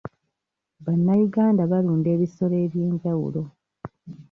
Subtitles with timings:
[0.83, 3.41] Bannayuganda balunda ebisolo eby'enjawulo.